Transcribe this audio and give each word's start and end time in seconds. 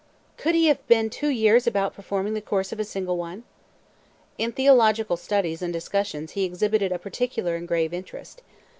Could 0.35 0.55
he 0.55 0.65
have 0.65 0.83
been 0.87 1.11
two 1.11 1.29
years 1.29 1.67
about 1.67 1.93
performing 1.93 2.33
the 2.33 2.41
course 2.41 2.71
of 2.71 2.79
a 2.79 2.83
single 2.83 3.17
one?" 3.17 3.43
In 4.39 4.51
theological 4.51 5.15
studies 5.15 5.61
and 5.61 5.71
discussions 5.71 6.31
he 6.31 6.43
exhibited 6.43 6.91
a 6.91 6.97
particular 6.97 7.55
and 7.55 7.67
grave 7.67 7.93
interest. 7.93 8.41